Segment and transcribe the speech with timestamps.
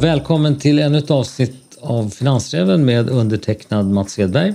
[0.00, 4.54] Välkommen till ännu ett avsnitt av Finansräven med undertecknad Mats Edberg.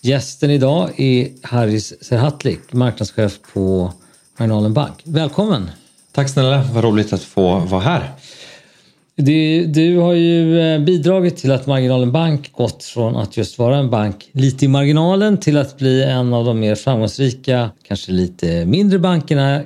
[0.00, 3.92] Gästen idag är Haris Serhatlik, marknadschef på
[4.38, 4.94] Marginalen Bank.
[5.04, 5.70] Välkommen!
[6.12, 8.10] Tack snälla, vad roligt att få vara här.
[9.16, 13.76] Du, du, har ju eh, bidragit till att Marginalen Bank gått från att just vara
[13.76, 18.64] en bank lite i marginalen till att bli en av de mer framgångsrika, kanske lite
[18.64, 19.62] mindre bankerna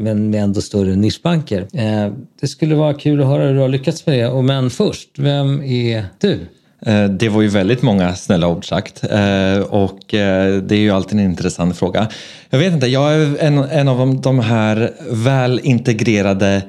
[0.00, 1.66] men med ändå större nischbanker.
[1.72, 4.42] Eh, det skulle vara kul att höra hur du har lyckats med det.
[4.42, 6.46] Men först, vem är du?
[6.86, 10.90] Eh, det var ju väldigt många snälla ord sagt eh, och eh, det är ju
[10.90, 12.08] alltid en intressant fråga.
[12.50, 16.62] Jag vet inte, jag är en, en av de här väl integrerade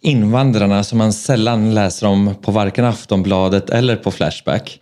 [0.00, 4.80] invandrarna som man sällan läser om på varken Aftonbladet eller på Flashback.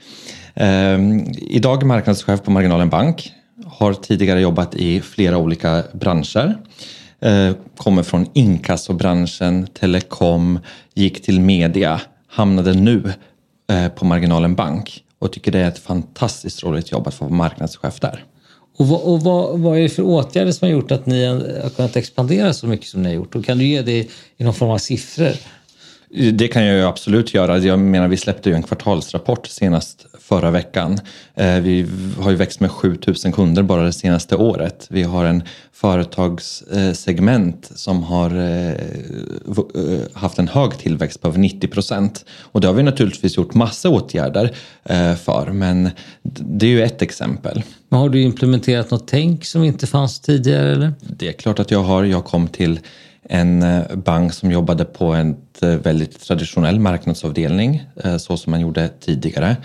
[0.55, 3.33] Ehm, idag är marknadschef på Marginalen Bank.
[3.67, 6.59] Har tidigare jobbat i flera olika branscher.
[7.21, 10.59] Eh, kommer från inkassobranschen, telekom,
[10.95, 13.13] gick till media, hamnade nu
[13.71, 17.35] eh, på Marginalen Bank och tycker det är ett fantastiskt roligt jobb att få vara
[17.35, 18.25] marknadschef där.
[18.79, 21.69] Och, vad, och vad, vad, är det för åtgärder som har gjort att ni har
[21.69, 23.35] kunnat expandera så mycket som ni har gjort?
[23.35, 25.33] Och kan du ge det i någon form av siffror?
[26.11, 27.59] Det kan jag absolut göra.
[27.59, 30.99] Jag menar, vi släppte ju en kvartalsrapport senast förra veckan.
[31.35, 31.87] Eh, vi
[32.21, 34.87] har ju växt med 7000 kunder bara det senaste året.
[34.91, 38.77] Vi har en företagssegment som har eh, eh,
[40.13, 42.25] haft en hög tillväxt på över 90 procent.
[42.41, 44.55] Och det har vi naturligtvis gjort massa åtgärder
[45.17, 45.91] för, men
[46.23, 47.63] det är ju ett exempel.
[47.89, 50.73] Men har du implementerat något tänk som inte fanns tidigare?
[50.73, 50.93] Eller?
[51.01, 52.05] Det är klart att jag har.
[52.05, 52.81] Jag kom till
[53.29, 58.61] en eh, bank som jobbade på en eh, väldigt traditionell marknadsavdelning eh, så som man
[58.61, 59.57] gjorde tidigare.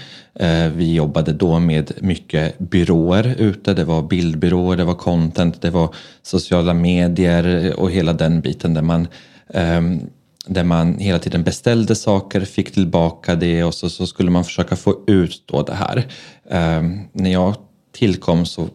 [0.73, 3.73] Vi jobbade då med mycket byråer ute.
[3.73, 8.81] Det var bildbyråer, det var content, det var sociala medier och hela den biten där
[8.81, 9.07] man
[9.53, 9.99] ehm,
[10.45, 14.75] där man hela tiden beställde saker, fick tillbaka det och så, så skulle man försöka
[14.75, 16.07] få ut då det här.
[16.49, 17.55] Ehm, när jag
[17.91, 18.69] tillkom så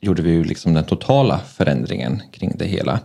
[0.00, 3.00] gjorde vi ju liksom den totala förändringen kring det hela.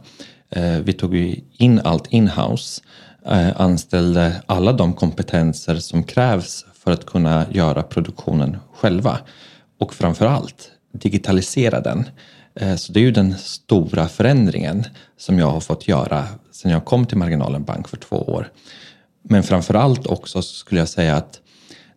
[0.49, 2.81] Eh, vi tog ju in allt inhouse,
[3.31, 9.19] uh, anställde alla de kompetenser som krävs för att kunna göra produktionen själva.
[9.79, 12.09] Och framför allt digitalisera den.
[12.55, 14.83] Eh, så det är ju den stora förändringen
[15.17, 18.51] som jag har fått göra sedan jag kom till Marginalen Bank för två år.
[19.23, 21.39] Men framför allt också skulle jag säga att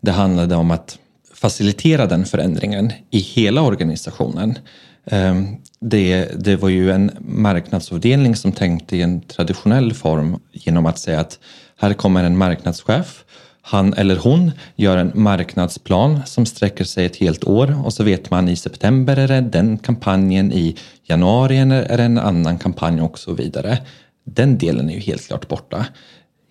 [0.00, 0.98] det handlade om att
[1.34, 4.58] facilitera den förändringen i hela organisationen.
[5.06, 10.98] Ehm, det, det var ju en marknadsavdelning som tänkte i en traditionell form genom att
[10.98, 11.38] säga att
[11.76, 13.24] här kommer en marknadschef
[13.64, 18.30] han eller hon gör en marknadsplan som sträcker sig ett helt år och så vet
[18.30, 23.18] man i september är det den kampanjen, i januari är det en annan kampanj och
[23.18, 23.78] så vidare.
[24.24, 25.86] Den delen är ju helt klart borta.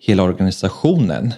[0.00, 1.34] Hela organisationen,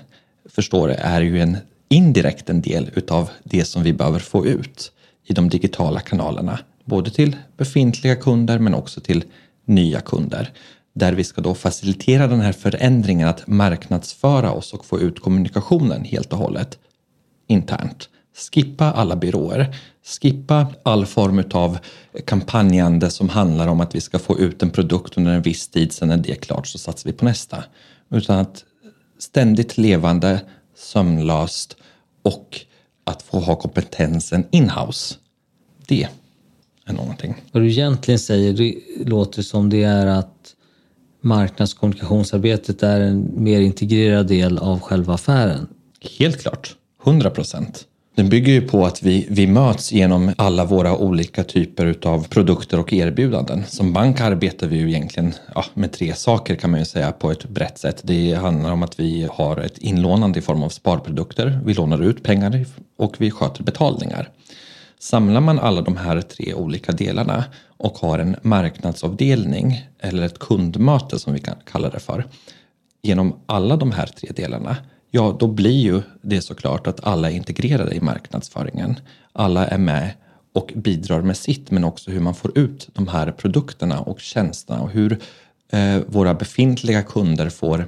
[0.51, 1.57] förstår det, är ju en
[1.89, 4.93] indirekt en del utav det som vi behöver få ut
[5.27, 6.59] i de digitala kanalerna.
[6.85, 9.25] Både till befintliga kunder men också till
[9.65, 10.53] nya kunder
[10.95, 16.05] där vi ska då facilitera den här förändringen att marknadsföra oss och få ut kommunikationen
[16.05, 16.79] helt och hållet
[17.47, 18.09] internt.
[18.53, 19.77] Skippa alla byråer,
[20.21, 21.79] skippa all form av
[22.25, 25.93] kampanjande som handlar om att vi ska få ut en produkt under en viss tid,
[25.93, 27.65] sen när det är klart så satsar vi på nästa.
[28.11, 28.65] Utan att
[29.19, 30.41] ständigt levande,
[30.77, 31.77] sömnlöst
[32.23, 32.61] och
[33.05, 35.15] att få ha kompetensen inhouse.
[35.87, 36.09] Det
[37.27, 37.51] någonting.
[37.53, 38.75] Vad du egentligen säger, det
[39.05, 40.55] låter som det är att
[41.21, 45.67] marknadskommunikationsarbetet är en mer integrerad del av själva affären?
[46.19, 47.87] Helt klart, 100 procent.
[48.17, 52.81] Den bygger ju på att vi, vi möts genom alla våra olika typer av produkter
[52.81, 53.65] och erbjudanden.
[53.69, 57.31] Som bank arbetar vi ju egentligen ja, med tre saker kan man ju säga på
[57.31, 58.01] ett brett sätt.
[58.05, 61.61] Det handlar om att vi har ett inlånande i form av sparprodukter.
[61.65, 62.65] Vi lånar ut pengar
[62.99, 64.29] och vi sköter betalningar.
[65.05, 67.45] Samlar man alla de här tre olika delarna
[67.77, 72.25] och har en marknadsavdelning eller ett kundmöte som vi kan kalla det för
[73.03, 74.77] genom alla de här tre delarna
[75.11, 78.97] ja, då blir ju det såklart att alla är integrerade i marknadsföringen.
[79.33, 80.11] Alla är med
[80.55, 84.81] och bidrar med sitt, men också hur man får ut de här produkterna och tjänsterna
[84.81, 85.19] och hur
[85.73, 87.87] eh, våra befintliga kunder får eh,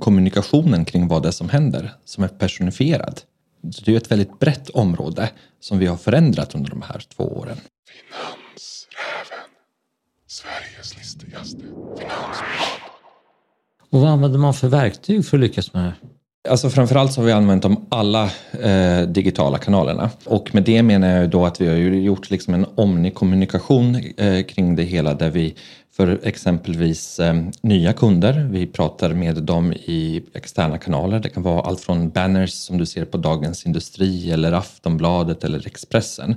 [0.00, 3.20] kommunikationen kring vad det är som händer, som är personifierad.
[3.60, 7.56] Det är ett väldigt brett område som vi har förändrat under de här två åren.
[7.88, 9.50] Finansräven.
[10.26, 11.62] Sveriges listigaste
[11.98, 12.88] finanspodd.
[13.90, 15.94] Och vad använder man för verktyg för att lyckas med det?
[16.48, 18.30] Alltså framförallt så har vi använt de alla
[18.62, 20.10] eh, digitala kanalerna.
[20.24, 24.76] Och med det menar jag då att vi har gjort liksom en omnikommunikation eh, kring
[24.76, 25.54] det hela där vi
[25.98, 31.20] för exempelvis eh, nya kunder, vi pratar med dem i externa kanaler.
[31.20, 35.66] Det kan vara allt från banners som du ser på Dagens Industri eller Aftonbladet eller
[35.66, 36.36] Expressen.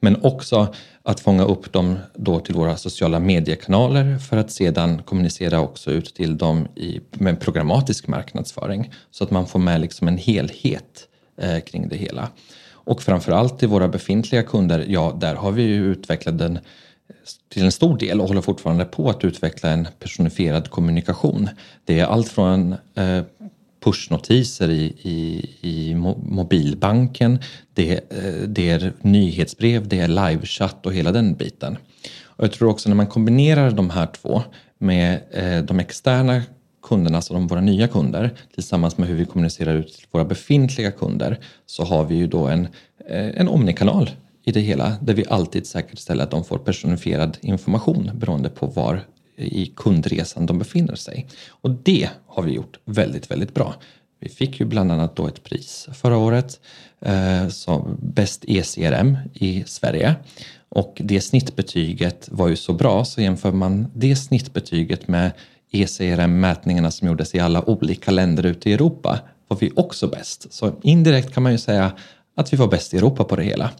[0.00, 5.60] Men också att fånga upp dem då till våra sociala mediekanaler för att sedan kommunicera
[5.60, 10.18] också ut till dem i, med programmatisk marknadsföring så att man får med liksom en
[10.18, 11.08] helhet
[11.40, 12.28] eh, kring det hela.
[12.70, 16.58] Och framförallt till våra befintliga kunder, ja där har vi ju utvecklat den
[17.48, 21.48] till en stor del och håller fortfarande på att utveckla en personifierad kommunikation.
[21.84, 23.22] Det är allt från eh,
[23.84, 27.38] pushnotiser i, i, i mobilbanken,
[27.74, 31.76] det, eh, det är nyhetsbrev, det är livechatt och hela den biten.
[32.22, 34.42] Och jag tror också när man kombinerar de här två
[34.78, 36.42] med eh, de externa
[36.82, 40.90] kunderna, alltså de våra nya kunder, tillsammans med hur vi kommunicerar ut till våra befintliga
[40.90, 42.68] kunder, så har vi ju då en,
[43.08, 44.10] eh, en omnikanal
[44.44, 49.04] i det hela där vi alltid säkerställer att de får personifierad information beroende på var
[49.36, 51.26] i kundresan de befinner sig.
[51.48, 53.74] Och det har vi gjort väldigt, väldigt bra.
[54.20, 56.60] Vi fick ju bland annat då ett pris förra året
[57.00, 60.14] eh, som bäst ECRM i Sverige.
[60.68, 65.32] Och det snittbetyget var ju så bra så jämför man det snittbetyget med
[65.70, 69.18] ECRM-mätningarna som gjordes i alla olika länder ute i Europa
[69.48, 70.52] var vi också bäst.
[70.52, 71.92] Så indirekt kan man ju säga
[72.36, 73.70] att vi var bäst i Europa på det hela.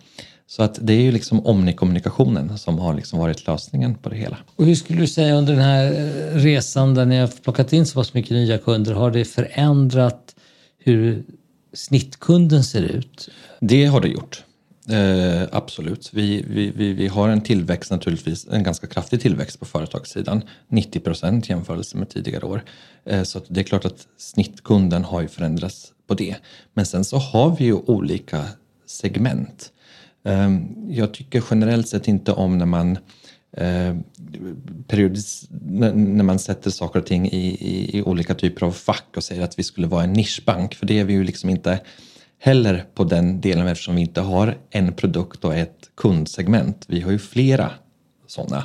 [0.46, 4.36] Så att det är ju liksom omnikommunikationen som har liksom varit lösningen på det hela.
[4.56, 7.86] Och hur skulle du säga under den här eh, resan där ni har plockat in
[7.86, 10.34] så pass mycket nya kunder, har det förändrat
[10.78, 11.24] hur
[11.72, 13.28] snittkunden ser ut?
[13.60, 14.44] Det har det gjort.
[14.88, 16.10] Eh, absolut.
[16.12, 20.42] Vi, vi, vi, vi, har en tillväxt naturligtvis, en ganska kraftig tillväxt på företagssidan.
[20.68, 22.64] 90 procent jämförelse med tidigare år.
[23.04, 26.36] Eh, så det är klart att snittkunden har ju förändrats på det.
[26.74, 28.44] Men sen så har vi ju olika
[28.86, 29.70] segment.
[30.24, 32.98] Ehm, jag tycker generellt sett inte om när man
[33.56, 33.96] eh,
[35.94, 39.42] när man sätter saker och ting i, i, i, olika typer av fack och säger
[39.42, 41.80] att vi skulle vara en nischbank, för det är vi ju liksom inte
[42.38, 46.84] heller på den delen eftersom vi inte har en produkt och ett kundsegment.
[46.88, 47.70] Vi har ju flera
[48.26, 48.64] sådana.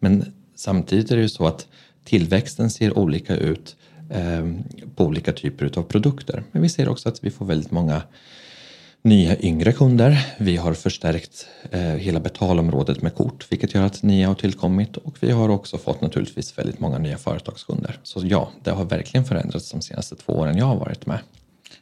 [0.00, 1.68] Men samtidigt är det ju så att
[2.04, 3.76] tillväxten ser olika ut
[4.10, 4.46] eh,
[4.96, 6.42] på olika typer av produkter.
[6.52, 8.02] Men vi ser också att vi får väldigt många
[9.06, 10.26] nya yngre kunder.
[10.38, 15.16] Vi har förstärkt eh, hela betalområdet med kort, vilket gör att nya har tillkommit och
[15.20, 17.98] vi har också fått naturligtvis väldigt många nya företagskunder.
[18.02, 21.18] Så ja, det har verkligen förändrats de senaste två åren jag har varit med.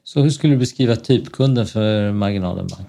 [0.04, 2.88] Så hur skulle du beskriva typkunden för Marginalen Bank?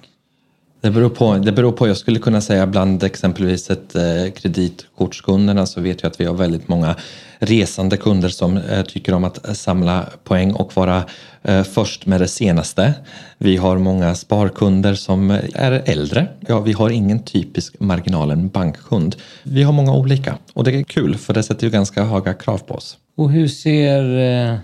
[0.86, 1.88] Det beror, på, det beror på.
[1.88, 6.34] Jag skulle kunna säga bland exempelvis ett eh, kreditkortskunderna så vet jag att vi har
[6.34, 6.96] väldigt många
[7.40, 11.04] resande kunder som eh, tycker om att samla poäng och vara
[11.44, 12.94] eh, först med det senaste.
[13.38, 16.28] Vi har många sparkunder som är äldre.
[16.48, 19.16] Ja, vi har ingen typisk marginalen bankkund.
[19.44, 22.58] Vi har många olika och det är kul för det sätter ju ganska höga krav
[22.58, 22.98] på oss.
[23.18, 24.18] Och hur ser,
[24.52, 24.58] eh,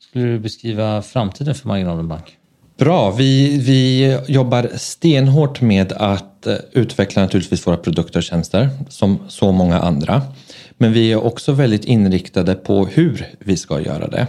[0.00, 2.38] skulle du beskriva framtiden för marginalen bank?
[2.84, 9.18] Bra, vi, vi jobbar stenhårt med att eh, utveckla naturligtvis våra produkter och tjänster som
[9.28, 10.22] så många andra.
[10.78, 14.26] Men vi är också väldigt inriktade på hur vi ska göra det.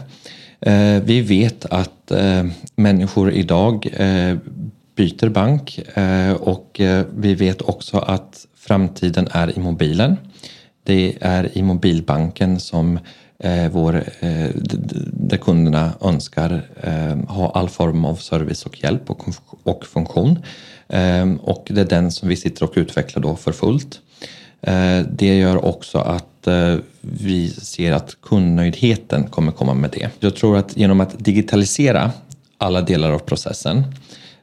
[0.72, 3.88] Eh, vi vet att eh, människor idag
[4.96, 5.80] byter bank
[6.40, 6.82] och
[7.16, 10.18] vi vet också att framtiden är i mobilen.
[10.84, 13.00] Det är i mobilbanken som
[13.40, 14.50] eh, vår, eh,
[15.14, 19.26] där kunderna önskar eh, ha all form av service och hjälp och,
[19.64, 20.40] och funktion.
[20.88, 24.00] Eh, och det är den som vi sitter och utvecklar då för fullt.
[24.62, 30.10] Eh, det gör också att eh, vi ser att kundnöjdheten kommer komma med det.
[30.20, 32.12] Jag tror att genom att digitalisera
[32.58, 33.84] alla delar av processen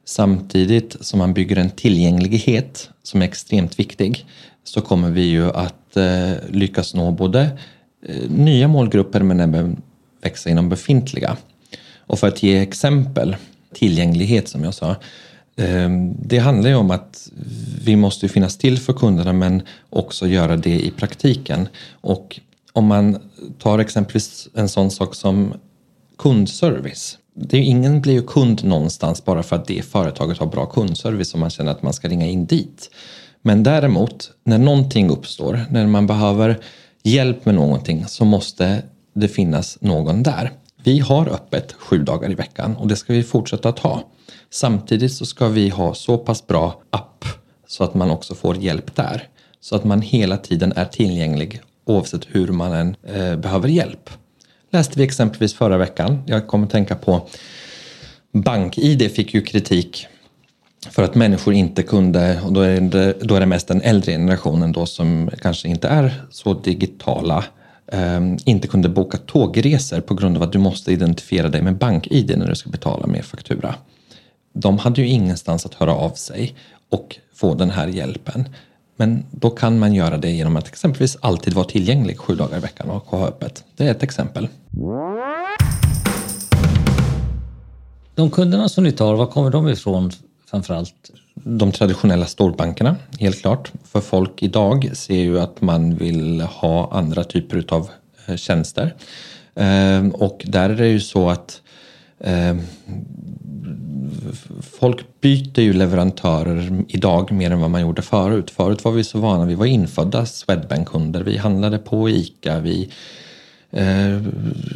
[0.04, 4.26] samtidigt som man bygger en tillgänglighet som är extremt viktig
[4.64, 7.58] så kommer vi ju att eh, lyckas nå både
[8.06, 9.82] Eh, nya målgrupper men även
[10.22, 11.36] växa inom befintliga.
[11.98, 13.36] Och för att ge exempel,
[13.74, 14.96] tillgänglighet som jag sa,
[15.56, 17.28] ehm, det handlar ju om att
[17.84, 21.68] vi måste finnas till för kunderna men också göra det i praktiken.
[22.00, 22.40] Och
[22.72, 23.18] om man
[23.58, 25.54] tar exempelvis en sån sak som
[26.18, 27.18] kundservice.
[27.34, 31.34] Det är, ingen blir ju kund någonstans bara för att det företaget har bra kundservice
[31.34, 32.90] och man känner att man ska ringa in dit.
[33.42, 36.60] Men däremot, när någonting uppstår, när man behöver
[37.02, 38.82] hjälp med någonting så måste
[39.14, 40.52] det finnas någon där.
[40.84, 44.02] Vi har öppet sju dagar i veckan och det ska vi fortsätta att ha.
[44.50, 47.24] Samtidigt så ska vi ha så pass bra app
[47.66, 49.28] så att man också får hjälp där.
[49.60, 54.10] Så att man hela tiden är tillgänglig oavsett hur man än eh, behöver hjälp.
[54.70, 57.28] Läste vi exempelvis förra veckan, jag kommer tänka på
[58.32, 60.06] BankID fick ju kritik
[60.90, 64.12] för att människor inte kunde, och då är det, då är det mest den äldre
[64.12, 67.44] generationen då som kanske inte är så digitala,
[67.86, 72.38] eh, inte kunde boka tågresor på grund av att du måste identifiera dig med bank-id
[72.38, 73.74] när du ska betala med faktura.
[74.54, 76.54] De hade ju ingenstans att höra av sig
[76.90, 78.48] och få den här hjälpen.
[78.96, 82.60] Men då kan man göra det genom att exempelvis alltid vara tillgänglig sju dagar i
[82.60, 83.64] veckan och ha öppet.
[83.76, 84.48] Det är ett exempel.
[88.14, 90.10] De kunderna som ni tar, var kommer de ifrån
[90.52, 91.10] framförallt?
[91.34, 93.72] De traditionella storbankerna, helt klart.
[93.84, 97.90] För folk idag ser ju att man vill ha andra typer av
[98.26, 98.94] eh, tjänster.
[99.54, 101.62] Ehm, och där är det ju så att
[102.20, 102.60] ehm,
[104.62, 108.50] folk byter ju leverantörer idag mer än vad man gjorde förut.
[108.50, 112.90] Förut var vi så vana, vi var infödda Swedbank-kunder, vi handlade på ICA, vi
[113.70, 114.20] eh,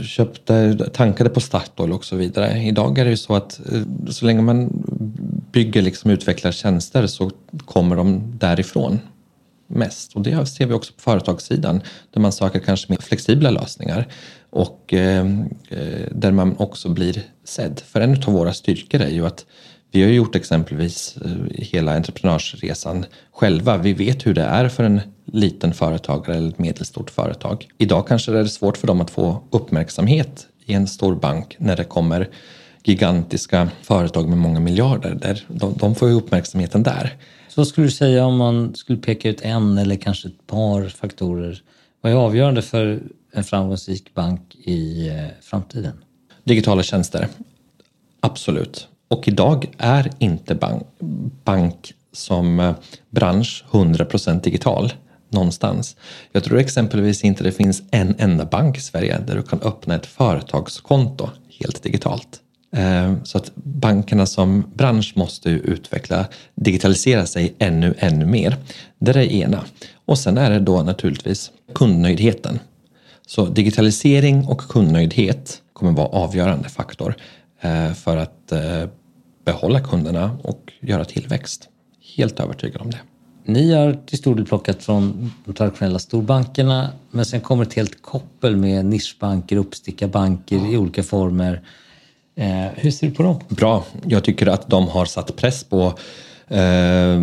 [0.04, 2.62] köpte, tankade på Statoil och så vidare.
[2.62, 4.83] Idag är det ju så att eh, så länge man
[5.56, 7.30] bygger, liksom utvecklar tjänster så
[7.64, 9.00] kommer de därifrån
[9.66, 10.14] mest.
[10.14, 14.06] Och det ser vi också på företagssidan där man söker kanske mer flexibla lösningar
[14.50, 15.26] och eh,
[15.70, 17.80] eh där man också blir sedd.
[17.86, 19.46] För en av våra styrkor är ju att
[19.90, 23.76] vi har gjort exempelvis eh, hela entreprenörsresan själva.
[23.76, 27.68] Vi vet hur det är för en liten företagare eller ett medelstort företag.
[27.78, 31.76] Idag kanske det är svårt för dem att få uppmärksamhet i en stor bank när
[31.76, 32.28] det kommer
[32.87, 35.14] gigantiska företag med många miljarder.
[35.14, 37.16] Där de, de får ju uppmärksamheten där.
[37.49, 40.88] Så vad skulle du säga om man skulle peka ut en eller kanske ett par
[40.88, 41.62] faktorer?
[42.00, 43.02] Vad är avgörande för
[43.33, 45.93] en framgångsrik bank i eh, framtiden?
[46.45, 47.28] Digitala tjänster,
[48.21, 48.88] absolut.
[49.09, 50.83] Och idag är inte bank,
[51.45, 52.75] bank som eh,
[53.11, 54.93] bransch 100% digital
[55.28, 55.97] någonstans.
[56.33, 59.95] Jag tror exempelvis inte det finns en enda bank i Sverige där du kan öppna
[59.95, 61.28] ett företagskonto
[61.61, 62.40] helt digitalt.
[62.73, 68.56] Eh, så att bankerna som bransch måste utveckla, digitalisera sig ännu, ännu mer.
[68.99, 69.64] Det är det ena.
[70.04, 72.58] Och sen är det då naturligtvis kundnöjdheten.
[73.26, 77.14] Så digitalisering och kundnöjdhet kommer vara avgörande faktor
[77.61, 78.88] eh, för att eh,
[79.44, 81.68] behålla kunderna och göra tillväxt.
[82.16, 83.00] Helt övertygad om det.
[83.44, 88.02] Ni har till stor del plockat från de traditionella storbankerna men sen kommer ett helt
[88.02, 91.62] koppel med nischbanker, uppstickarbanker i olika former
[92.38, 93.40] Eh, hur ser du på dem?
[93.49, 93.85] Bra.
[94.05, 95.93] Jag tycker att de har satt press på
[96.49, 97.21] eh,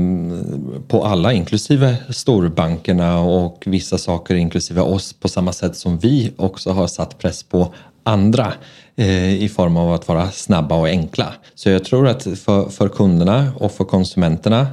[0.87, 6.71] på alla, inklusive storbankerna och vissa saker inklusive oss på samma sätt som vi också
[6.71, 8.53] har satt press på andra
[8.95, 11.33] eh, i form av att vara snabba och enkla.
[11.55, 14.67] Så jag tror att för, för kunderna och för konsumenterna,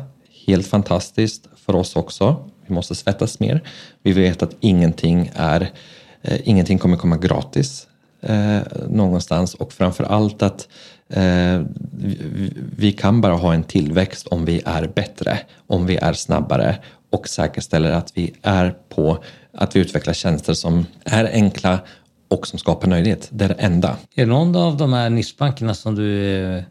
[0.46, 1.46] helt fantastiskt.
[1.66, 2.36] För oss också.
[2.66, 3.62] Vi måste svettas mer.
[4.02, 5.70] Vi vet att ingenting, är,
[6.22, 7.86] eh, ingenting kommer komma gratis
[8.22, 8.58] eh,
[8.88, 10.68] någonstans och framför allt att
[11.08, 11.62] eh,
[11.92, 16.78] vi, vi kan bara ha en tillväxt om vi är bättre, om vi är snabbare
[17.10, 19.18] och säkerställer att vi är på
[19.52, 21.78] att vi utvecklar tjänster som är enkla
[22.28, 23.28] och som skapar nöjdhet.
[23.32, 23.96] Det är det enda.
[24.14, 26.64] Är det någon av de här nischbankerna som du är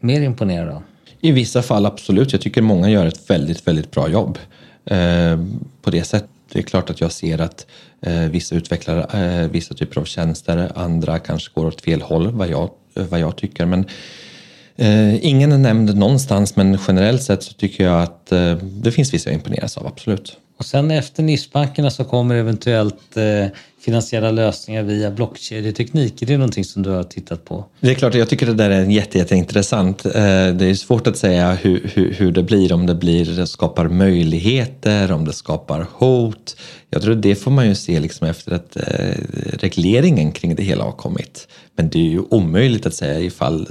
[0.00, 0.82] mer imponerad av?
[1.20, 2.32] I vissa fall absolut.
[2.32, 4.38] Jag tycker många gör ett väldigt, väldigt bra jobb
[4.84, 5.38] eh,
[5.82, 6.30] på det sättet.
[6.52, 7.66] Det är klart att jag ser att
[8.06, 12.48] Eh, vissa utvecklar eh, vissa typer av tjänster, andra kanske går åt fel håll vad
[12.48, 13.66] jag, eh, vad jag tycker.
[13.66, 13.84] Men
[15.20, 18.26] ingen är nämnd någonstans men generellt sett så tycker jag att
[18.60, 20.36] det finns vissa jag imponeras av, absolut.
[20.56, 23.46] Och sen efter nischbankerna så kommer eventuellt eh,
[23.80, 26.22] finansiella lösningar via blockkedjeteknik.
[26.22, 27.64] Är det någonting som du har tittat på?
[27.80, 30.06] Det är klart, jag tycker det där är jätte, jätteintressant.
[30.06, 33.88] Eh, det är svårt att säga hur, hur, hur det blir, om det blir skapar
[33.88, 36.56] möjligheter, om det skapar hot.
[36.90, 38.82] Jag tror det får man ju se liksom efter att eh,
[39.52, 41.48] regleringen kring det hela har kommit.
[41.76, 43.68] Men det är ju omöjligt att säga ifall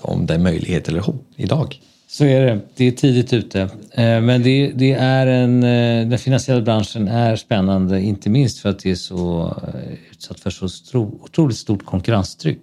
[0.00, 1.80] om det är möjlighet eller hot idag.
[2.14, 2.60] Så är det.
[2.76, 3.60] Det är tidigt ute.
[3.92, 8.68] Eh, men det, det, är en, eh, den finansiella branschen är spännande, inte minst för
[8.68, 12.58] att det är så eh, utsatt för så stro, otroligt stort konkurrenstryck.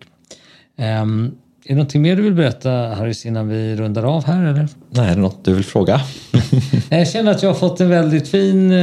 [0.78, 1.32] Ehm,
[1.66, 4.68] är det någonting mer du vill berätta Harris innan vi rundar av här eller?
[4.90, 6.02] Nej, är det något du vill fråga?
[6.90, 8.74] jag känner att jag har fått en väldigt fin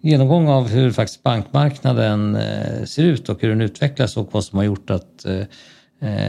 [0.00, 2.38] genomgång av hur faktiskt bankmarknaden
[2.84, 5.26] ser ut och hur den utvecklas och vad som har gjort att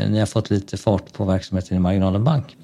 [0.10, 2.56] ni har fått lite fart på verksamheten i Marginalen Bank.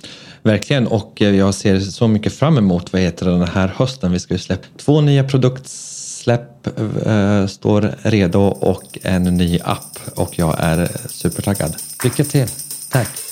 [0.43, 4.11] Verkligen och eh, jag ser så mycket fram emot vad heter den här hösten.
[4.11, 6.67] Vi ska ju släppa två nya produktsläpp
[7.05, 11.75] äh, står redo och en ny app och jag är supertaggad.
[12.03, 12.47] Lycka till.
[12.89, 13.28] Tack.